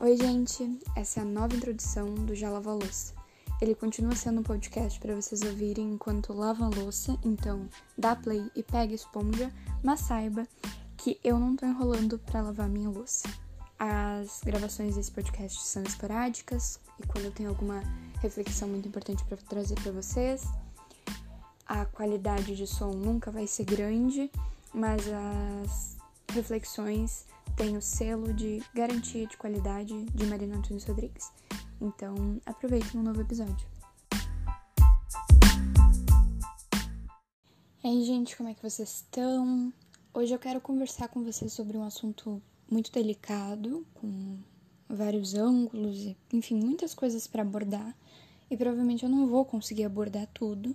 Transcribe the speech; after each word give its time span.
Oi, 0.00 0.16
gente! 0.16 0.78
Essa 0.94 1.18
é 1.18 1.22
a 1.24 1.26
nova 1.26 1.56
introdução 1.56 2.14
do 2.14 2.32
Já 2.32 2.48
Lava 2.48 2.72
Louça. 2.72 3.12
Ele 3.60 3.74
continua 3.74 4.14
sendo 4.14 4.38
um 4.38 4.44
podcast 4.44 5.00
para 5.00 5.12
vocês 5.12 5.42
ouvirem 5.42 5.90
enquanto 5.90 6.32
lavam 6.32 6.68
a 6.68 6.76
louça, 6.76 7.18
então 7.24 7.68
dá 7.96 8.14
play 8.14 8.48
e 8.54 8.62
pega 8.62 8.94
esponja, 8.94 9.52
mas 9.82 9.98
saiba 9.98 10.46
que 10.96 11.18
eu 11.24 11.36
não 11.36 11.56
tô 11.56 11.66
enrolando 11.66 12.16
para 12.16 12.42
lavar 12.42 12.68
minha 12.68 12.88
louça. 12.88 13.28
As 13.76 14.40
gravações 14.44 14.94
desse 14.94 15.10
podcast 15.10 15.66
são 15.66 15.82
esporádicas 15.82 16.78
e 17.02 17.04
quando 17.04 17.24
eu 17.24 17.32
tenho 17.32 17.48
alguma 17.48 17.82
reflexão 18.20 18.68
muito 18.68 18.86
importante 18.86 19.24
para 19.24 19.36
trazer 19.36 19.74
para 19.82 19.90
vocês, 19.90 20.46
a 21.66 21.84
qualidade 21.86 22.54
de 22.54 22.68
som 22.68 22.92
nunca 22.92 23.32
vai 23.32 23.48
ser 23.48 23.64
grande, 23.64 24.30
mas 24.72 25.02
as 25.08 25.97
reflexões 26.32 27.26
têm 27.56 27.76
o 27.76 27.82
selo 27.82 28.32
de 28.32 28.62
garantia 28.74 29.26
de 29.26 29.36
qualidade 29.36 30.04
de 30.04 30.26
Marina 30.26 30.56
Antunes 30.56 30.84
Rodrigues. 30.84 31.32
Então, 31.80 32.40
aproveitem 32.44 33.00
um 33.00 33.02
novo 33.02 33.20
episódio. 33.20 33.66
E 37.82 37.88
aí, 37.88 38.04
gente, 38.04 38.36
como 38.36 38.48
é 38.48 38.54
que 38.54 38.62
vocês 38.62 38.96
estão? 38.96 39.72
Hoje 40.12 40.34
eu 40.34 40.38
quero 40.38 40.60
conversar 40.60 41.08
com 41.08 41.24
vocês 41.24 41.52
sobre 41.52 41.76
um 41.76 41.84
assunto 41.84 42.42
muito 42.70 42.92
delicado, 42.92 43.86
com 43.94 44.38
vários 44.88 45.34
ângulos 45.34 46.14
enfim, 46.32 46.56
muitas 46.56 46.94
coisas 46.94 47.26
para 47.26 47.42
abordar. 47.42 47.96
E 48.50 48.56
provavelmente 48.56 49.04
eu 49.04 49.10
não 49.10 49.26
vou 49.26 49.44
conseguir 49.44 49.84
abordar 49.84 50.26
tudo. 50.34 50.74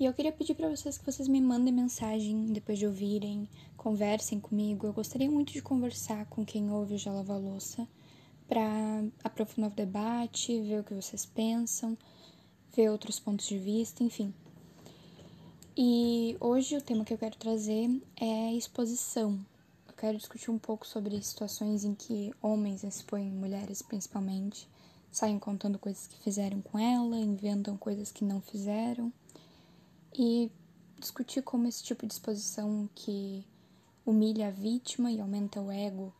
E 0.00 0.04
eu 0.04 0.14
queria 0.14 0.30
pedir 0.30 0.54
para 0.54 0.68
vocês 0.68 0.96
que 0.96 1.04
vocês 1.04 1.26
me 1.26 1.40
mandem 1.40 1.74
mensagem 1.74 2.52
depois 2.52 2.78
de 2.78 2.86
ouvirem, 2.86 3.48
conversem 3.76 4.38
comigo. 4.38 4.86
Eu 4.86 4.92
gostaria 4.92 5.28
muito 5.28 5.52
de 5.52 5.60
conversar 5.60 6.24
com 6.26 6.44
quem 6.44 6.70
ouve 6.70 6.94
o 6.94 6.98
Já 6.98 7.10
Lava 7.10 7.36
Louça 7.36 7.84
para 8.46 8.62
aprofundar 9.24 9.72
o 9.72 9.74
debate, 9.74 10.60
ver 10.60 10.80
o 10.80 10.84
que 10.84 10.94
vocês 10.94 11.26
pensam, 11.26 11.98
ver 12.76 12.90
outros 12.90 13.18
pontos 13.18 13.48
de 13.48 13.58
vista, 13.58 14.04
enfim. 14.04 14.32
E 15.76 16.36
hoje 16.38 16.76
o 16.76 16.80
tema 16.80 17.04
que 17.04 17.12
eu 17.12 17.18
quero 17.18 17.36
trazer 17.36 17.90
é 18.20 18.54
exposição. 18.54 19.36
Eu 19.88 19.94
quero 19.94 20.16
discutir 20.16 20.52
um 20.52 20.58
pouco 20.60 20.86
sobre 20.86 21.20
situações 21.20 21.82
em 21.82 21.96
que 21.96 22.32
homens 22.40 22.84
expõem 22.84 23.32
mulheres, 23.32 23.82
principalmente, 23.82 24.68
saem 25.10 25.40
contando 25.40 25.76
coisas 25.76 26.06
que 26.06 26.22
fizeram 26.22 26.60
com 26.62 26.78
ela, 26.78 27.18
inventam 27.18 27.76
coisas 27.76 28.12
que 28.12 28.24
não 28.24 28.40
fizeram 28.40 29.12
e 30.18 30.50
discutir 30.98 31.42
como 31.42 31.68
esse 31.68 31.82
tipo 31.82 32.04
de 32.04 32.12
exposição 32.12 32.90
que 32.92 33.46
humilha 34.04 34.48
a 34.48 34.50
vítima 34.50 35.12
e 35.12 35.20
aumenta 35.20 35.60
o 35.60 35.70
ego 35.70 36.12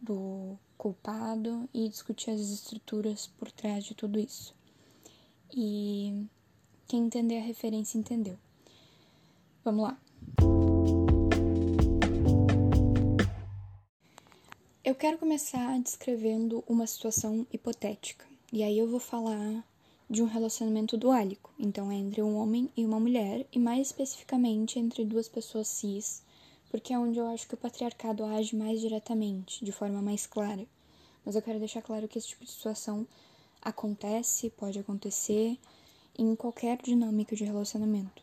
do 0.00 0.58
culpado 0.76 1.68
e 1.72 1.88
discutir 1.88 2.30
as 2.30 2.40
estruturas 2.40 3.26
por 3.26 3.50
trás 3.50 3.84
de 3.84 3.94
tudo 3.94 4.18
isso. 4.18 4.54
E 5.50 6.26
quem 6.86 7.06
entender 7.06 7.38
a 7.38 7.42
referência 7.42 7.96
entendeu. 7.96 8.38
Vamos 9.64 9.84
lá. 9.84 9.98
Eu 14.84 14.94
quero 14.94 15.18
começar 15.18 15.78
descrevendo 15.80 16.62
uma 16.66 16.86
situação 16.86 17.46
hipotética. 17.52 18.26
E 18.52 18.62
aí 18.62 18.78
eu 18.78 18.88
vou 18.88 19.00
falar 19.00 19.64
de 20.08 20.22
um 20.22 20.26
relacionamento 20.26 20.96
duálico, 20.96 21.52
então 21.58 21.90
é 21.92 21.94
entre 21.94 22.22
um 22.22 22.36
homem 22.36 22.70
e 22.76 22.84
uma 22.84 22.98
mulher, 22.98 23.46
e 23.52 23.58
mais 23.58 23.88
especificamente 23.88 24.78
entre 24.78 25.04
duas 25.04 25.28
pessoas 25.28 25.68
cis, 25.68 26.22
porque 26.70 26.92
é 26.92 26.98
onde 26.98 27.18
eu 27.18 27.26
acho 27.26 27.46
que 27.46 27.54
o 27.54 27.58
patriarcado 27.58 28.24
age 28.24 28.56
mais 28.56 28.80
diretamente, 28.80 29.64
de 29.64 29.72
forma 29.72 30.00
mais 30.00 30.26
clara. 30.26 30.66
Mas 31.24 31.34
eu 31.34 31.42
quero 31.42 31.58
deixar 31.58 31.82
claro 31.82 32.08
que 32.08 32.18
esse 32.18 32.28
tipo 32.28 32.44
de 32.44 32.50
situação 32.50 33.06
acontece, 33.60 34.50
pode 34.50 34.78
acontecer 34.78 35.58
em 36.18 36.34
qualquer 36.34 36.80
dinâmica 36.80 37.36
de 37.36 37.44
relacionamento, 37.44 38.22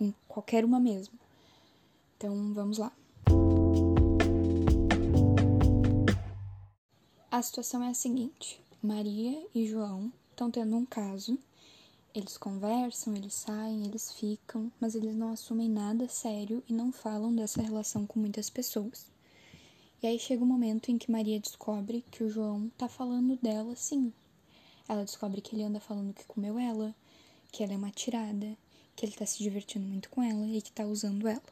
em 0.00 0.14
qualquer 0.28 0.64
uma 0.64 0.78
mesmo. 0.78 1.18
Então 2.16 2.54
vamos 2.54 2.78
lá. 2.78 2.92
A 7.30 7.42
situação 7.42 7.82
é 7.82 7.88
a 7.88 7.94
seguinte: 7.94 8.60
Maria 8.80 9.44
e 9.52 9.66
João 9.66 10.12
estão 10.34 10.50
tendo 10.50 10.76
um 10.76 10.84
caso. 10.84 11.38
Eles 12.14 12.36
conversam, 12.36 13.16
eles 13.16 13.34
saem, 13.34 13.86
eles 13.86 14.12
ficam, 14.12 14.70
mas 14.80 14.94
eles 14.94 15.14
não 15.14 15.32
assumem 15.32 15.68
nada 15.68 16.08
sério 16.08 16.62
e 16.68 16.72
não 16.72 16.92
falam 16.92 17.34
dessa 17.34 17.62
relação 17.62 18.06
com 18.06 18.20
muitas 18.20 18.50
pessoas. 18.50 19.06
E 20.02 20.06
aí 20.06 20.18
chega 20.18 20.42
o 20.42 20.44
um 20.44 20.48
momento 20.48 20.90
em 20.90 20.98
que 20.98 21.10
Maria 21.10 21.40
descobre 21.40 22.04
que 22.10 22.22
o 22.22 22.28
João 22.28 22.70
tá 22.76 22.88
falando 22.88 23.36
dela 23.40 23.74
sim. 23.74 24.12
Ela 24.88 25.04
descobre 25.04 25.40
que 25.40 25.56
ele 25.56 25.62
anda 25.62 25.80
falando 25.80 26.12
que 26.12 26.26
comeu 26.26 26.58
ela, 26.58 26.94
que 27.50 27.62
ela 27.62 27.72
é 27.72 27.76
uma 27.76 27.90
tirada, 27.90 28.56
que 28.94 29.06
ele 29.06 29.12
tá 29.12 29.24
se 29.24 29.38
divertindo 29.38 29.86
muito 29.86 30.10
com 30.10 30.22
ela 30.22 30.46
e 30.46 30.60
que 30.60 30.70
tá 30.70 30.84
usando 30.84 31.26
ela. 31.26 31.42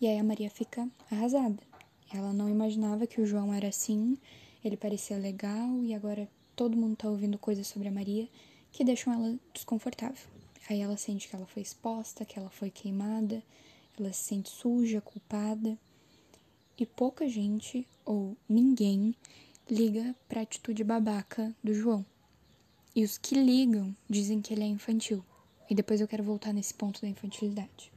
E 0.00 0.06
aí 0.06 0.18
a 0.18 0.24
Maria 0.24 0.50
fica 0.50 0.88
arrasada. 1.10 1.62
Ela 2.12 2.32
não 2.32 2.48
imaginava 2.48 3.06
que 3.06 3.20
o 3.20 3.26
João 3.26 3.52
era 3.52 3.68
assim, 3.68 4.18
ele 4.64 4.76
parecia 4.76 5.16
legal 5.16 5.82
e 5.82 5.94
agora 5.94 6.28
todo 6.56 6.76
mundo 6.76 6.96
tá 6.96 7.08
ouvindo 7.08 7.38
coisas 7.38 7.66
sobre 7.66 7.88
a 7.88 7.92
Maria 7.92 8.26
que 8.72 8.82
deixam 8.82 9.12
ela 9.12 9.38
desconfortável. 9.52 10.26
Aí 10.68 10.80
ela 10.80 10.96
sente 10.96 11.28
que 11.28 11.36
ela 11.36 11.46
foi 11.46 11.62
exposta, 11.62 12.24
que 12.24 12.38
ela 12.38 12.50
foi 12.50 12.70
queimada, 12.70 13.42
ela 13.98 14.12
se 14.12 14.24
sente 14.24 14.48
suja, 14.48 15.00
culpada. 15.00 15.78
E 16.78 16.84
pouca 16.84 17.28
gente, 17.28 17.86
ou 18.04 18.36
ninguém, 18.48 19.14
liga 19.70 20.14
pra 20.28 20.42
atitude 20.42 20.82
babaca 20.82 21.54
do 21.62 21.72
João. 21.72 22.04
E 22.94 23.04
os 23.04 23.16
que 23.16 23.34
ligam 23.34 23.94
dizem 24.08 24.40
que 24.40 24.52
ele 24.52 24.64
é 24.64 24.66
infantil. 24.66 25.24
E 25.68 25.74
depois 25.74 26.00
eu 26.00 26.08
quero 26.08 26.24
voltar 26.24 26.52
nesse 26.52 26.74
ponto 26.74 27.00
da 27.00 27.08
infantilidade. 27.08 27.92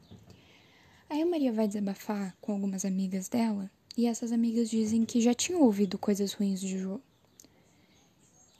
Aí 1.09 1.21
a 1.21 1.25
Maria 1.25 1.51
vai 1.51 1.67
desabafar 1.67 2.35
com 2.39 2.51
algumas 2.51 2.85
amigas 2.85 3.27
dela, 3.27 3.69
e 3.97 4.05
essas 4.05 4.31
amigas 4.31 4.69
dizem 4.69 5.03
que 5.05 5.19
já 5.19 5.33
tinham 5.33 5.61
ouvido 5.61 5.97
coisas 5.97 6.33
ruins 6.33 6.61
de 6.61 6.77
João. 6.77 7.01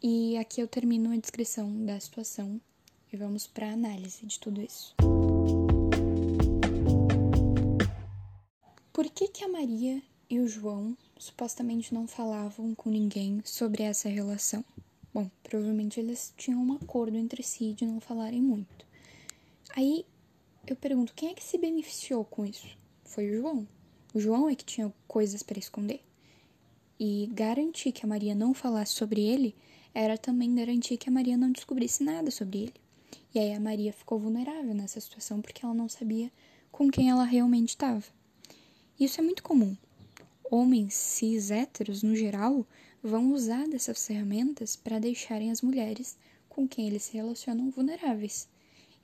E 0.01 0.37
aqui 0.37 0.61
eu 0.61 0.67
termino 0.67 1.11
a 1.11 1.17
descrição 1.17 1.85
da 1.85 1.99
situação 1.99 2.61
e 3.11 3.17
vamos 3.17 3.45
para 3.45 3.67
a 3.67 3.73
análise 3.73 4.25
de 4.25 4.39
tudo 4.39 4.61
isso. 4.61 4.95
Por 8.93 9.09
que, 9.09 9.27
que 9.27 9.43
a 9.43 9.49
Maria 9.49 10.01
e 10.29 10.39
o 10.39 10.47
João 10.47 10.95
supostamente 11.17 11.93
não 11.93 12.07
falavam 12.07 12.73
com 12.73 12.89
ninguém 12.89 13.41
sobre 13.43 13.83
essa 13.83 14.07
relação? 14.07 14.63
Bom, 15.13 15.29
provavelmente 15.43 15.99
eles 15.99 16.33
tinham 16.37 16.63
um 16.63 16.73
acordo 16.75 17.17
entre 17.17 17.43
si 17.43 17.73
de 17.73 17.85
não 17.85 17.99
falarem 17.99 18.41
muito. 18.41 18.85
Aí 19.75 20.05
eu 20.65 20.77
pergunto: 20.77 21.13
quem 21.13 21.31
é 21.31 21.33
que 21.33 21.43
se 21.43 21.57
beneficiou 21.57 22.23
com 22.23 22.45
isso? 22.45 22.77
Foi 23.03 23.29
o 23.29 23.41
João. 23.41 23.67
O 24.13 24.19
João 24.21 24.49
é 24.49 24.55
que 24.55 24.63
tinha 24.63 24.93
coisas 25.09 25.43
para 25.43 25.59
esconder. 25.59 26.01
E 26.97 27.29
garantir 27.33 27.91
que 27.91 28.05
a 28.05 28.07
Maria 28.07 28.33
não 28.33 28.53
falasse 28.53 28.93
sobre 28.93 29.21
ele 29.21 29.53
era 29.93 30.17
também 30.17 30.53
garantir 30.55 30.97
que 30.97 31.09
a 31.09 31.11
Maria 31.11 31.37
não 31.37 31.51
descobrisse 31.51 32.03
nada 32.03 32.31
sobre 32.31 32.63
ele. 32.63 32.73
E 33.33 33.39
aí 33.39 33.53
a 33.53 33.59
Maria 33.59 33.93
ficou 33.93 34.19
vulnerável 34.19 34.73
nessa 34.73 34.99
situação 34.99 35.41
porque 35.41 35.63
ela 35.63 35.73
não 35.73 35.89
sabia 35.89 36.31
com 36.71 36.89
quem 36.89 37.09
ela 37.09 37.23
realmente 37.23 37.69
estava. 37.69 38.03
Isso 38.99 39.19
é 39.19 39.23
muito 39.23 39.43
comum. 39.43 39.75
Homens 40.51 40.93
cis 40.93 41.51
héteros, 41.51 42.01
no 42.03 42.15
geral, 42.15 42.65
vão 43.03 43.31
usar 43.33 43.67
dessas 43.67 44.05
ferramentas 44.05 44.75
para 44.75 44.99
deixarem 44.99 45.51
as 45.51 45.61
mulheres 45.61 46.17
com 46.47 46.67
quem 46.67 46.87
eles 46.87 47.03
se 47.03 47.13
relacionam 47.13 47.69
vulneráveis. 47.69 48.47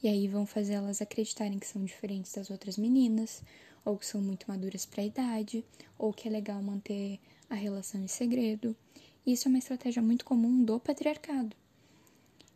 E 0.04 0.08
aí 0.08 0.28
vão 0.28 0.46
fazer 0.46 0.74
elas 0.74 1.02
acreditarem 1.02 1.58
que 1.58 1.68
são 1.68 1.84
diferentes 1.84 2.34
das 2.34 2.50
outras 2.50 2.78
meninas, 2.78 3.42
ou 3.86 3.98
que 3.98 4.06
são 4.06 4.22
muito 4.22 4.48
maduras 4.48 4.86
para 4.86 5.04
a 5.04 5.06
idade, 5.06 5.64
ou 5.98 6.12
que 6.12 6.28
é 6.28 6.32
legal 6.32 6.62
manter 6.62 7.20
a 7.50 7.56
relação 7.56 8.04
em 8.04 8.08
segredo. 8.08 8.76
Isso 9.26 9.48
é 9.48 9.50
uma 9.50 9.58
estratégia 9.58 10.02
muito 10.02 10.24
comum 10.24 10.64
do 10.64 10.80
patriarcado. 10.80 11.56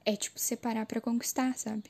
É 0.06 0.16
tipo 0.16 0.40
separar 0.40 0.86
para 0.86 1.02
conquistar, 1.02 1.58
sabe? 1.58 1.84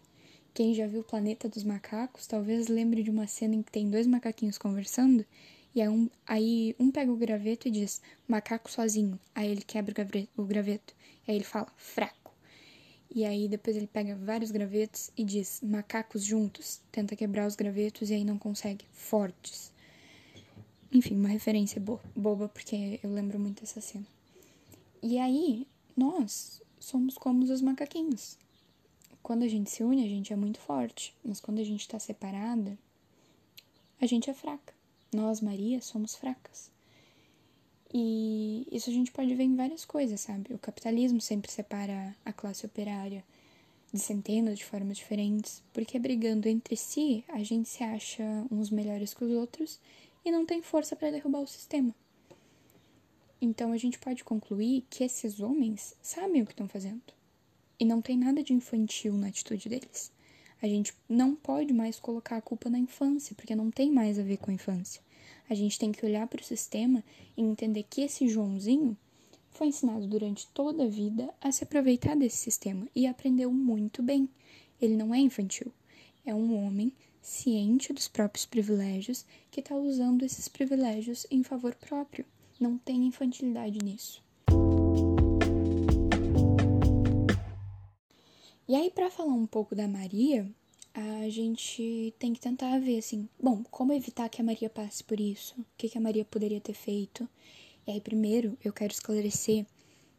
Quem 0.54 0.74
já 0.74 0.88
viu 0.88 1.02
o 1.02 1.04
Planeta 1.04 1.48
dos 1.48 1.64
Macacos 1.64 2.28
talvez 2.28 2.68
lembre 2.68 3.04
de 3.04 3.12
uma 3.12 3.28
cena 3.28 3.56
em 3.56 3.62
que 3.62 3.72
tem 3.72 3.90
dois 3.90 4.08
macaquinhos 4.08 4.58
conversando 4.58 5.26
e 5.74 5.82
aí 5.82 5.90
um, 5.90 6.10
aí 6.26 6.76
um 6.80 6.92
pega 6.92 7.12
o 7.12 7.16
graveto 7.16 7.68
e 7.68 7.72
diz 7.72 8.02
macaco 8.28 8.72
sozinho. 8.72 9.20
Aí 9.36 9.50
ele 9.50 9.62
quebra 9.62 9.94
o 10.36 10.44
graveto. 10.44 10.96
Aí 11.28 11.36
ele 11.36 11.44
fala 11.44 11.68
fraco. 11.78 12.34
E 13.14 13.26
aí 13.26 13.48
depois 13.48 13.76
ele 13.76 13.88
pega 13.88 14.16
vários 14.16 14.52
gravetos 14.52 15.12
e 15.16 15.24
diz 15.24 15.62
macacos 15.62 16.24
juntos. 16.24 16.82
Tenta 16.92 17.16
quebrar 17.16 17.48
os 17.48 17.56
gravetos 17.56 18.10
e 18.10 18.14
aí 18.16 18.24
não 18.24 18.38
consegue. 18.38 18.86
Fortes. 18.92 19.72
Enfim, 20.92 21.16
uma 21.16 21.30
referência 21.30 21.80
bo 21.80 22.00
boba 22.16 22.50
porque 22.50 23.00
eu 23.04 23.12
lembro 23.12 23.40
muito 23.40 23.62
dessa 23.62 23.80
cena. 23.80 24.06
E 25.02 25.18
aí, 25.18 25.66
nós 25.96 26.62
somos 26.80 27.18
como 27.18 27.44
os 27.44 27.62
macaquinhos. 27.62 28.38
Quando 29.24 29.44
a 29.44 29.48
gente 29.48 29.70
se 29.70 29.84
une, 29.84 30.04
a 30.04 30.08
gente 30.10 30.34
é 30.34 30.36
muito 30.36 30.60
forte, 30.60 31.14
mas 31.24 31.40
quando 31.40 31.60
a 31.60 31.64
gente 31.64 31.82
está 31.82 31.98
separada, 32.00 32.78
a 34.02 34.06
gente 34.06 34.30
é 34.30 34.34
fraca. 34.34 34.74
Nós, 35.14 35.42
Maria, 35.42 35.82
somos 35.82 36.16
fracas. 36.16 36.70
E 37.94 38.68
isso 38.72 38.90
a 38.90 38.94
gente 38.94 39.12
pode 39.12 39.34
ver 39.34 39.44
em 39.44 39.56
várias 39.56 39.86
coisas, 39.86 40.20
sabe? 40.20 40.54
O 40.54 40.60
capitalismo 40.60 41.20
sempre 41.20 41.52
separa 41.52 42.16
a 42.24 42.32
classe 42.32 42.66
operária 42.66 43.24
de 43.92 44.00
centenas 44.00 44.58
de 44.58 44.66
formas 44.66 44.98
diferentes, 44.98 45.64
porque 45.74 45.98
brigando 45.98 46.48
entre 46.48 46.76
si, 46.76 47.24
a 47.30 47.42
gente 47.42 47.68
se 47.68 47.84
acha 47.84 48.24
uns 48.52 48.70
melhores 48.70 49.14
que 49.14 49.24
os 49.24 49.32
outros 49.32 49.80
e 50.24 50.32
não 50.32 50.46
tem 50.46 50.62
força 50.62 50.96
para 50.96 51.10
derrubar 51.10 51.40
o 51.40 51.48
sistema. 51.48 51.96
Então 53.42 53.72
a 53.72 53.78
gente 53.78 53.98
pode 53.98 54.24
concluir 54.24 54.86
que 54.90 55.04
esses 55.04 55.40
homens 55.40 55.96
sabem 56.02 56.42
o 56.42 56.46
que 56.46 56.52
estão 56.52 56.68
fazendo. 56.68 57.02
E 57.80 57.86
não 57.86 58.02
tem 58.02 58.18
nada 58.18 58.44
de 58.44 58.54
infantil 58.54 59.14
na 59.14 59.28
atitude 59.28 59.70
deles. 59.70 60.12
A 60.62 60.68
gente 60.68 60.94
não 61.08 61.36
pode 61.36 61.74
mais 61.74 62.00
colocar 62.00 62.36
a 62.36 62.42
culpa 62.42 62.70
na 62.70 62.78
infância, 62.78 63.34
porque 63.34 63.56
não 63.56 63.72
tem 63.72 63.90
mais 63.90 64.20
a 64.20 64.24
ver 64.24 64.38
com 64.38 64.52
a 64.52 64.54
infância. 64.54 65.02
A 65.50 65.56
gente 65.56 65.80
tem 65.80 65.92
que 65.92 66.06
olhar 66.06 66.28
para 66.28 66.42
o 66.42 66.46
sistema 66.46 67.02
e 67.38 67.42
entender 67.42 67.84
que 67.90 68.02
esse 68.02 68.28
Joãozinho 68.28 68.98
foi 69.52 69.68
ensinado 69.68 70.06
durante 70.06 70.48
toda 70.48 70.84
a 70.84 70.88
vida 70.88 71.34
a 71.40 71.52
se 71.52 71.64
aproveitar 71.64 72.16
desse 72.16 72.38
sistema 72.38 72.88
e 72.94 73.08
aprendeu 73.08 73.52
muito 73.52 74.04
bem. 74.04 74.28
Ele 74.82 74.98
não 74.98 75.16
é 75.16 75.20
infantil, 75.20 75.72
é 76.26 76.36
um 76.36 76.66
homem 76.66 76.92
ciente 77.22 77.94
dos 77.94 78.08
próprios 78.08 78.46
privilégios 78.46 79.26
que 79.50 79.62
está 79.62 79.76
usando 79.76 80.24
esses 80.24 80.48
privilégios 80.48 81.26
em 81.32 81.44
favor 81.44 81.74
próprio. 81.76 82.26
Não 82.60 82.78
tem 82.78 83.06
infantilidade 83.06 83.80
nisso. 83.84 84.22
E 88.68 88.76
aí, 88.76 88.92
para 88.92 89.10
falar 89.10 89.34
um 89.34 89.48
pouco 89.48 89.74
da 89.74 89.88
Maria, 89.88 90.48
a 90.94 91.30
gente 91.30 92.14
tem 92.20 92.34
que 92.34 92.40
tentar 92.40 92.80
ver 92.80 93.00
assim, 93.00 93.28
bom, 93.42 93.64
como 93.72 93.94
evitar 93.94 94.30
que 94.30 94.42
a 94.42 94.44
Maria 94.44 94.70
passe 94.70 95.04
por 95.04 95.20
isso? 95.20 95.56
O 95.60 95.66
que, 95.78 95.90
que 95.90 95.98
a 95.98 96.02
Maria 96.02 96.26
poderia 96.26 96.60
ter 96.60 96.74
feito? 96.74 97.28
E 97.88 97.92
aí, 97.92 98.02
primeiro, 98.02 98.58
eu 98.64 98.74
quero 98.74 98.94
esclarecer 98.94 99.66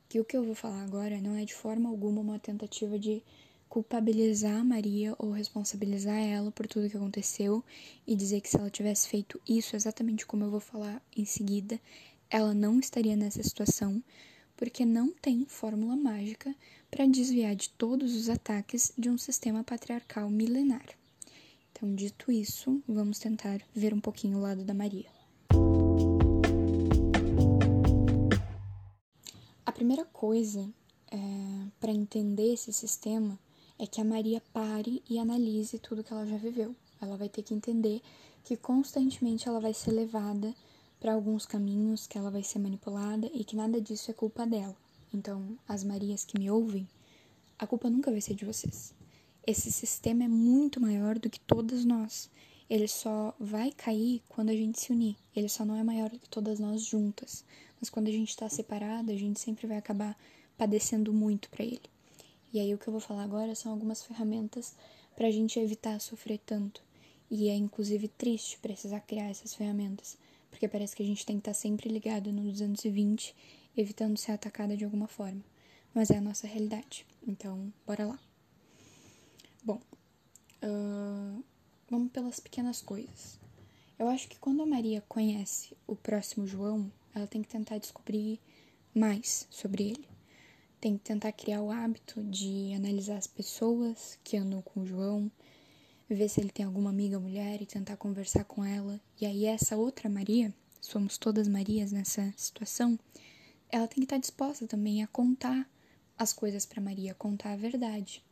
que 0.08 0.18
o 0.18 0.24
que 0.24 0.36
eu 0.36 0.44
vou 0.44 0.54
falar 0.54 0.82
agora 0.82 1.20
não 1.20 1.36
é 1.36 1.44
de 1.44 1.54
forma 1.54 1.88
alguma 1.88 2.20
uma 2.20 2.38
tentativa 2.38 2.98
de 2.98 3.22
culpabilizar 3.68 4.56
a 4.56 4.64
Maria 4.64 5.14
ou 5.16 5.30
responsabilizar 5.30 6.16
ela 6.16 6.50
por 6.50 6.66
tudo 6.66 6.90
que 6.90 6.96
aconteceu 6.96 7.62
e 8.04 8.16
dizer 8.16 8.40
que 8.40 8.48
se 8.48 8.56
ela 8.56 8.68
tivesse 8.68 9.08
feito 9.08 9.40
isso 9.48 9.76
exatamente 9.76 10.26
como 10.26 10.42
eu 10.42 10.50
vou 10.50 10.58
falar 10.58 11.00
em 11.16 11.24
seguida, 11.24 11.80
ela 12.30 12.54
não 12.54 12.78
estaria 12.78 13.16
nessa 13.16 13.42
situação, 13.42 14.02
porque 14.56 14.84
não 14.86 15.10
tem 15.10 15.44
fórmula 15.46 15.96
mágica 15.96 16.54
para 16.90 17.06
desviar 17.06 17.56
de 17.56 17.70
todos 17.70 18.14
os 18.14 18.28
ataques 18.28 18.92
de 18.96 19.10
um 19.10 19.18
sistema 19.18 19.64
patriarcal 19.64 20.30
milenar. 20.30 20.86
Então, 21.72 21.92
dito 21.94 22.30
isso, 22.30 22.80
vamos 22.86 23.18
tentar 23.18 23.60
ver 23.74 23.92
um 23.92 24.00
pouquinho 24.00 24.38
o 24.38 24.40
lado 24.40 24.64
da 24.64 24.74
Maria. 24.74 25.08
A 29.66 29.72
primeira 29.72 30.04
coisa 30.04 30.68
é, 31.10 31.16
para 31.80 31.90
entender 31.90 32.52
esse 32.52 32.72
sistema 32.72 33.38
é 33.78 33.86
que 33.86 34.00
a 34.00 34.04
Maria 34.04 34.42
pare 34.52 35.02
e 35.08 35.18
analise 35.18 35.78
tudo 35.78 36.04
que 36.04 36.12
ela 36.12 36.26
já 36.26 36.36
viveu. 36.36 36.76
Ela 37.00 37.16
vai 37.16 37.28
ter 37.28 37.42
que 37.42 37.54
entender 37.54 38.02
que 38.44 38.56
constantemente 38.56 39.48
ela 39.48 39.58
vai 39.58 39.72
ser 39.72 39.90
levada 39.90 40.54
para 41.00 41.14
alguns 41.14 41.46
caminhos 41.46 42.06
que 42.06 42.18
ela 42.18 42.30
vai 42.30 42.42
ser 42.42 42.58
manipulada 42.58 43.28
e 43.32 43.42
que 43.42 43.56
nada 43.56 43.80
disso 43.80 44.10
é 44.10 44.14
culpa 44.14 44.46
dela. 44.46 44.76
Então, 45.12 45.58
as 45.66 45.82
Marias 45.82 46.24
que 46.24 46.38
me 46.38 46.50
ouvem, 46.50 46.86
a 47.58 47.66
culpa 47.66 47.90
nunca 47.90 48.10
vai 48.10 48.20
ser 48.20 48.34
de 48.34 48.44
vocês. 48.44 48.94
Esse 49.46 49.72
sistema 49.72 50.24
é 50.24 50.28
muito 50.28 50.80
maior 50.80 51.18
do 51.18 51.30
que 51.30 51.40
todas 51.40 51.84
nós. 51.84 52.30
Ele 52.68 52.86
só 52.86 53.34
vai 53.40 53.72
cair 53.72 54.22
quando 54.28 54.50
a 54.50 54.54
gente 54.54 54.78
se 54.78 54.92
unir. 54.92 55.16
Ele 55.34 55.48
só 55.48 55.64
não 55.64 55.74
é 55.74 55.82
maior 55.82 56.10
do 56.10 56.18
que 56.18 56.28
todas 56.28 56.60
nós 56.60 56.84
juntas. 56.84 57.44
Mas 57.80 57.90
quando 57.90 58.08
a 58.08 58.12
gente 58.12 58.28
está 58.28 58.48
separada, 58.48 59.10
a 59.10 59.16
gente 59.16 59.40
sempre 59.40 59.66
vai 59.66 59.78
acabar 59.78 60.16
padecendo 60.56 61.12
muito 61.12 61.48
para 61.48 61.64
ele. 61.64 61.80
E 62.52 62.60
aí 62.60 62.74
o 62.74 62.78
que 62.78 62.86
eu 62.86 62.92
vou 62.92 63.00
falar 63.00 63.24
agora 63.24 63.54
são 63.54 63.72
algumas 63.72 64.02
ferramentas 64.02 64.76
para 65.16 65.26
a 65.26 65.30
gente 65.30 65.58
evitar 65.58 65.98
sofrer 66.00 66.38
tanto. 66.44 66.82
E 67.30 67.48
é 67.48 67.56
inclusive 67.56 68.08
triste 68.08 68.58
precisar 68.58 69.00
criar 69.00 69.30
essas 69.30 69.54
ferramentas, 69.54 70.18
porque 70.50 70.68
parece 70.68 70.94
que 70.94 71.02
a 71.02 71.06
gente 71.06 71.24
tem 71.24 71.36
que 71.36 71.42
estar 71.42 71.54
sempre 71.54 71.88
ligado 71.88 72.32
no 72.32 72.42
220, 72.42 73.34
evitando 73.76 74.18
ser 74.18 74.32
atacada 74.32 74.76
de 74.76 74.84
alguma 74.84 75.06
forma. 75.06 75.42
Mas 75.94 76.10
é 76.10 76.18
a 76.18 76.20
nossa 76.20 76.46
realidade. 76.46 77.06
Então, 77.26 77.72
bora 77.86 78.06
lá. 78.06 78.18
Bom, 79.62 79.80
uh, 80.62 81.44
vamos 81.88 82.10
pelas 82.12 82.40
pequenas 82.40 82.80
coisas. 82.80 83.38
Eu 83.98 84.08
acho 84.08 84.28
que 84.28 84.38
quando 84.38 84.62
a 84.62 84.66
Maria 84.66 85.02
conhece 85.08 85.76
o 85.86 85.94
próximo 85.94 86.46
João, 86.46 86.90
ela 87.14 87.26
tem 87.26 87.42
que 87.42 87.48
tentar 87.48 87.78
descobrir 87.78 88.40
mais 88.94 89.46
sobre 89.50 89.90
ele. 89.90 90.08
Tem 90.80 90.96
que 90.96 91.04
tentar 91.04 91.32
criar 91.32 91.60
o 91.60 91.70
hábito 91.70 92.22
de 92.22 92.72
analisar 92.74 93.18
as 93.18 93.26
pessoas 93.26 94.18
que 94.24 94.36
andam 94.36 94.62
com 94.62 94.80
o 94.80 94.86
João, 94.86 95.30
ver 96.14 96.28
se 96.28 96.40
ele 96.40 96.50
tem 96.50 96.64
alguma 96.64 96.90
amiga 96.90 97.18
mulher 97.20 97.60
e 97.62 97.66
tentar 97.66 97.96
conversar 97.96 98.44
com 98.44 98.64
ela. 98.64 99.00
E 99.20 99.26
aí 99.26 99.44
essa 99.44 99.76
outra 99.76 100.08
Maria, 100.08 100.52
somos 100.80 101.18
todas 101.18 101.46
Marias 101.46 101.92
nessa 101.92 102.32
situação, 102.36 102.98
ela 103.70 103.86
tem 103.86 103.96
que 103.96 104.04
estar 104.04 104.18
disposta 104.18 104.66
também 104.66 105.02
a 105.02 105.06
contar 105.06 105.68
as 106.18 106.32
coisas 106.32 106.66
para 106.66 106.82
Maria, 106.82 107.14
contar 107.14 107.52
a 107.52 107.56
verdade 107.56 108.22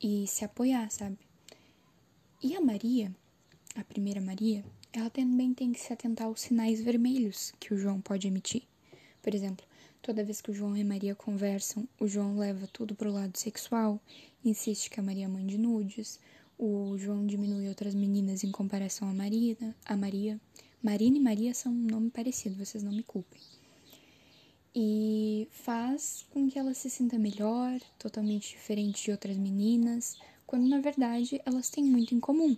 e 0.00 0.26
se 0.26 0.44
apoiar, 0.44 0.90
sabe? 0.90 1.18
E 2.42 2.56
a 2.56 2.60
Maria, 2.60 3.14
a 3.76 3.84
primeira 3.84 4.20
Maria, 4.20 4.64
ela 4.92 5.08
também 5.08 5.54
tem 5.54 5.72
que 5.72 5.80
se 5.80 5.92
atentar 5.92 6.26
aos 6.26 6.40
sinais 6.40 6.82
vermelhos 6.82 7.52
que 7.60 7.72
o 7.72 7.78
João 7.78 8.00
pode 8.00 8.26
emitir. 8.26 8.62
Por 9.22 9.34
exemplo, 9.34 9.64
toda 10.02 10.24
vez 10.24 10.40
que 10.40 10.50
o 10.50 10.54
João 10.54 10.76
e 10.76 10.82
Maria 10.82 11.14
conversam, 11.14 11.88
o 12.00 12.08
João 12.08 12.36
leva 12.36 12.66
tudo 12.66 12.94
pro 12.94 13.12
lado 13.12 13.38
sexual, 13.38 14.00
insiste 14.44 14.90
que 14.90 14.98
a 14.98 15.02
Maria 15.02 15.28
mande 15.28 15.56
nudes, 15.56 16.18
o 16.64 16.96
João 16.96 17.26
diminui 17.26 17.66
outras 17.66 17.92
meninas 17.92 18.44
em 18.44 18.52
comparação 18.52 19.08
a 19.08 19.12
Marina, 19.12 19.74
a 19.84 19.96
Maria. 19.96 20.40
Marina 20.80 21.16
e 21.16 21.20
Maria 21.20 21.52
são 21.52 21.72
um 21.72 21.86
nome 21.86 22.08
parecido, 22.08 22.64
vocês 22.64 22.84
não 22.84 22.92
me 22.92 23.02
culpem. 23.02 23.40
E 24.72 25.48
faz 25.50 26.24
com 26.30 26.48
que 26.48 26.56
ela 26.56 26.72
se 26.72 26.88
sinta 26.88 27.18
melhor, 27.18 27.80
totalmente 27.98 28.50
diferente 28.50 29.02
de 29.02 29.10
outras 29.10 29.36
meninas, 29.36 30.16
quando 30.46 30.68
na 30.68 30.80
verdade 30.80 31.40
elas 31.44 31.68
têm 31.68 31.82
muito 31.82 32.14
em 32.14 32.20
comum. 32.20 32.56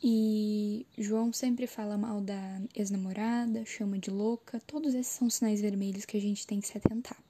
E 0.00 0.86
João 0.96 1.32
sempre 1.32 1.66
fala 1.66 1.98
mal 1.98 2.20
da 2.20 2.62
ex-namorada, 2.76 3.64
chama 3.64 3.98
de 3.98 4.12
louca, 4.12 4.60
todos 4.60 4.94
esses 4.94 5.12
são 5.12 5.28
sinais 5.28 5.60
vermelhos 5.60 6.04
que 6.04 6.16
a 6.16 6.20
gente 6.20 6.46
tem 6.46 6.60
que 6.60 6.68
se 6.68 6.78
atentar. 6.78 7.20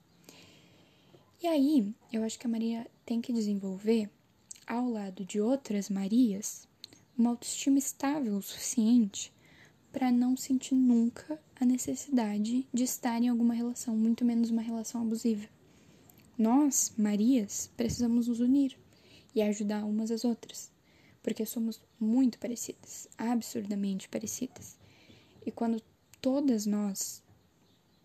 E 1.43 1.47
aí, 1.47 1.91
eu 2.13 2.23
acho 2.23 2.39
que 2.39 2.47
a 2.47 2.51
Maria 2.51 2.87
tem 3.07 3.23
que 3.23 3.33
desenvolver 3.33 4.11
ao 4.69 4.87
lado 4.87 5.25
de 5.25 5.41
outras 5.41 5.89
Marias, 5.89 6.69
uma 7.17 7.31
autoestima 7.31 7.79
estável 7.79 8.37
o 8.37 8.43
suficiente 8.43 9.33
para 9.91 10.13
não 10.13 10.37
sentir 10.37 10.75
nunca 10.75 11.41
a 11.59 11.65
necessidade 11.65 12.69
de 12.71 12.85
estar 12.85 13.19
em 13.23 13.29
alguma 13.29 13.55
relação, 13.55 13.97
muito 13.97 14.27
menos 14.27 14.51
uma 14.51 14.61
relação 14.61 15.01
abusiva. 15.01 15.49
Nós, 16.37 16.93
Marias, 16.99 17.71
precisamos 17.79 18.29
nos 18.29 18.41
unir 18.41 18.79
e 19.35 19.41
ajudar 19.41 19.87
umas 19.87 20.11
às 20.11 20.23
outras, 20.23 20.71
porque 21.23 21.47
somos 21.47 21.81
muito 21.99 22.39
parecidas, 22.39 23.09
absurdamente 23.17 24.07
parecidas. 24.07 24.77
E 25.47 25.51
quando 25.51 25.83
todas 26.21 26.67
nós 26.67 27.23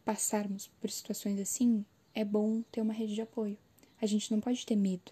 passarmos 0.05 0.67
por 0.79 0.89
situações 0.89 1.37
assim, 1.41 1.85
é 2.15 2.23
bom 2.23 2.61
ter 2.71 2.79
uma 2.79 2.93
rede 2.93 3.15
de 3.15 3.21
apoio. 3.21 3.57
A 4.01 4.05
gente 4.05 4.31
não 4.31 4.39
pode 4.39 4.65
ter 4.65 4.77
medo. 4.77 5.11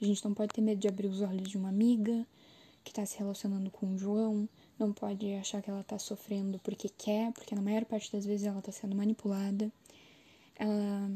A 0.00 0.04
gente 0.04 0.24
não 0.24 0.34
pode 0.34 0.52
ter 0.54 0.60
medo 0.60 0.80
de 0.80 0.88
abrir 0.88 1.08
os 1.08 1.20
olhos 1.20 1.48
de 1.48 1.56
uma 1.56 1.68
amiga 1.68 2.26
que 2.84 2.90
está 2.90 3.04
se 3.04 3.18
relacionando 3.18 3.70
com 3.70 3.94
o 3.94 3.98
João, 3.98 4.48
não 4.78 4.92
pode 4.92 5.32
achar 5.34 5.60
que 5.60 5.68
ela 5.68 5.80
está 5.80 5.98
sofrendo 5.98 6.58
porque 6.60 6.88
quer, 6.88 7.32
porque 7.32 7.54
na 7.54 7.60
maior 7.60 7.84
parte 7.84 8.10
das 8.12 8.24
vezes 8.24 8.46
ela 8.46 8.60
está 8.60 8.72
sendo 8.72 8.96
manipulada. 8.96 9.70
Ela, 10.56 11.10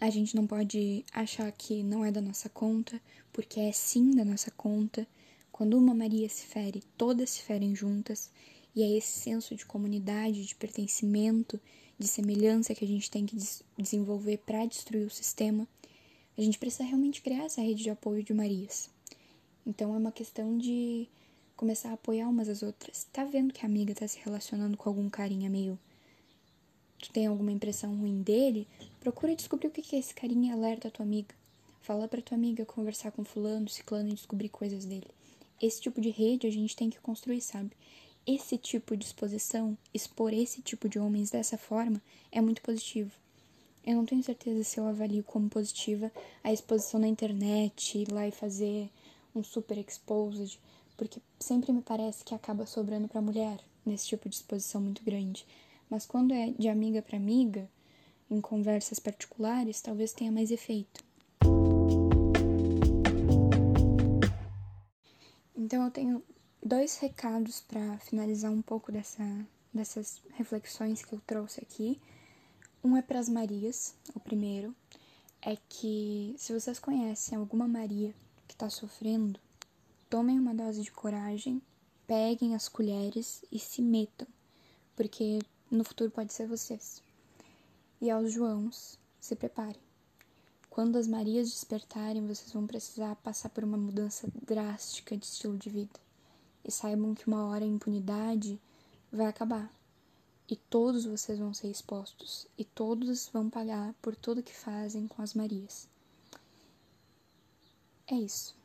a 0.00 0.10
gente 0.10 0.36
não 0.36 0.46
pode 0.46 1.04
achar 1.12 1.50
que 1.50 1.82
não 1.82 2.04
é 2.04 2.12
da 2.12 2.20
nossa 2.20 2.48
conta, 2.48 3.00
porque 3.32 3.58
é 3.58 3.72
sim 3.72 4.12
da 4.14 4.24
nossa 4.24 4.50
conta. 4.50 5.06
Quando 5.50 5.76
uma 5.76 5.94
Maria 5.94 6.28
se 6.28 6.46
fere, 6.46 6.84
todas 6.96 7.30
se 7.30 7.42
ferem 7.42 7.74
juntas, 7.74 8.30
e 8.76 8.82
é 8.82 8.96
esse 8.96 9.18
senso 9.18 9.56
de 9.56 9.66
comunidade, 9.66 10.44
de 10.44 10.54
pertencimento, 10.54 11.60
de 11.98 12.06
semelhança 12.06 12.74
que 12.74 12.84
a 12.84 12.88
gente 12.88 13.10
tem 13.10 13.26
que 13.26 13.34
des 13.34 13.64
desenvolver 13.76 14.38
para 14.38 14.64
destruir 14.66 15.04
o 15.04 15.10
sistema. 15.10 15.66
A 16.38 16.40
gente 16.40 16.58
precisa 16.58 16.84
realmente 16.84 17.20
criar 17.20 17.44
essa 17.44 17.60
rede 17.60 17.82
de 17.82 17.90
apoio 17.90 18.22
de 18.22 18.32
Marias. 18.32 18.88
Então 19.66 19.94
é 19.94 19.98
uma 19.98 20.12
questão 20.12 20.56
de 20.56 21.08
começar 21.56 21.90
a 21.90 21.94
apoiar 21.94 22.28
umas 22.28 22.48
às 22.48 22.62
outras. 22.62 23.06
Tá 23.12 23.24
vendo 23.24 23.52
que 23.52 23.66
a 23.66 23.68
amiga 23.68 23.94
tá 23.94 24.06
se 24.06 24.20
relacionando 24.24 24.76
com 24.76 24.88
algum 24.88 25.10
carinha 25.10 25.50
meio. 25.50 25.78
Tu 27.00 27.10
tem 27.10 27.26
alguma 27.26 27.52
impressão 27.52 27.94
ruim 27.94 28.22
dele? 28.22 28.66
Procura 29.00 29.34
descobrir 29.34 29.66
o 29.66 29.70
que, 29.70 29.82
que 29.82 29.96
esse 29.96 30.14
carinha 30.14 30.54
alerta 30.54 30.88
a 30.88 30.90
tua 30.90 31.04
amiga. 31.04 31.34
Fala 31.82 32.06
pra 32.06 32.22
tua 32.22 32.36
amiga 32.36 32.64
conversar 32.64 33.10
com 33.10 33.24
fulano, 33.24 33.68
ciclano 33.68 34.10
e 34.10 34.14
descobrir 34.14 34.48
coisas 34.48 34.84
dele. 34.84 35.08
Esse 35.60 35.80
tipo 35.80 36.00
de 36.00 36.10
rede 36.10 36.46
a 36.46 36.50
gente 36.50 36.76
tem 36.76 36.88
que 36.88 37.00
construir, 37.00 37.40
sabe? 37.40 37.72
esse 38.28 38.58
tipo 38.58 38.94
de 38.94 39.06
exposição, 39.06 39.76
expor 39.94 40.34
esse 40.34 40.60
tipo 40.60 40.86
de 40.86 40.98
homens 40.98 41.30
dessa 41.30 41.56
forma, 41.56 41.98
é 42.30 42.42
muito 42.42 42.60
positivo. 42.60 43.10
Eu 43.88 43.96
não 43.96 44.04
tenho 44.04 44.22
certeza 44.22 44.62
se 44.64 44.78
eu 44.78 44.86
avalio 44.86 45.24
como 45.24 45.48
positiva 45.48 46.12
a 46.44 46.52
exposição 46.52 47.00
na 47.00 47.08
internet, 47.08 47.96
ir 47.96 48.12
lá 48.12 48.28
e 48.28 48.30
fazer 48.30 48.90
um 49.34 49.42
super 49.42 49.78
exposed, 49.78 50.60
porque 50.94 51.22
sempre 51.40 51.72
me 51.72 51.80
parece 51.80 52.22
que 52.22 52.34
acaba 52.34 52.66
sobrando 52.66 53.08
para 53.08 53.22
mulher 53.22 53.58
nesse 53.86 54.08
tipo 54.08 54.28
de 54.28 54.34
exposição 54.34 54.82
muito 54.82 55.02
grande. 55.02 55.46
Mas 55.88 56.04
quando 56.04 56.34
é 56.34 56.50
de 56.50 56.68
amiga 56.68 57.00
para 57.00 57.16
amiga, 57.16 57.66
em 58.30 58.42
conversas 58.42 58.98
particulares, 58.98 59.80
talvez 59.80 60.12
tenha 60.12 60.30
mais 60.30 60.50
efeito. 60.50 61.02
Então 65.56 65.82
eu 65.82 65.90
tenho 65.90 66.22
dois 66.62 66.98
recados 66.98 67.60
para 67.62 67.96
finalizar 68.00 68.52
um 68.52 68.60
pouco 68.60 68.92
dessa, 68.92 69.24
dessas 69.72 70.20
reflexões 70.34 71.02
que 71.02 71.14
eu 71.14 71.20
trouxe 71.26 71.62
aqui. 71.62 71.98
Um 72.82 72.96
é 72.96 73.02
para 73.02 73.18
as 73.18 73.28
Marias, 73.28 73.92
o 74.14 74.20
primeiro 74.20 74.74
é 75.42 75.56
que 75.68 76.34
se 76.38 76.52
vocês 76.52 76.78
conhecem 76.78 77.36
alguma 77.36 77.66
Maria 77.66 78.14
que 78.46 78.54
está 78.54 78.70
sofrendo, 78.70 79.40
tomem 80.08 80.38
uma 80.38 80.54
dose 80.54 80.82
de 80.82 80.92
coragem, 80.92 81.60
peguem 82.06 82.54
as 82.54 82.68
colheres 82.68 83.44
e 83.50 83.58
se 83.58 83.82
metam, 83.82 84.28
porque 84.94 85.40
no 85.68 85.82
futuro 85.82 86.10
pode 86.10 86.32
ser 86.32 86.46
vocês. 86.46 87.02
E 88.00 88.10
aos 88.10 88.32
Joãos, 88.32 88.96
se 89.20 89.34
preparem. 89.34 89.82
Quando 90.70 90.96
as 90.96 91.08
Marias 91.08 91.50
despertarem, 91.50 92.26
vocês 92.28 92.52
vão 92.52 92.64
precisar 92.64 93.16
passar 93.16 93.48
por 93.48 93.64
uma 93.64 93.76
mudança 93.76 94.28
drástica 94.46 95.16
de 95.16 95.26
estilo 95.26 95.58
de 95.58 95.68
vida. 95.68 95.98
E 96.64 96.70
saibam 96.70 97.12
que 97.12 97.26
uma 97.26 97.46
hora 97.46 97.64
a 97.64 97.68
impunidade 97.68 98.60
vai 99.10 99.26
acabar. 99.26 99.77
E 100.48 100.56
todos 100.56 101.04
vocês 101.04 101.38
vão 101.38 101.52
ser 101.52 101.68
expostos. 101.68 102.46
E 102.56 102.64
todos 102.64 103.28
vão 103.28 103.50
pagar 103.50 103.94
por 104.00 104.16
tudo 104.16 104.42
que 104.42 104.54
fazem 104.54 105.06
com 105.06 105.20
as 105.20 105.34
Marias. 105.34 105.88
É 108.06 108.14
isso. 108.14 108.57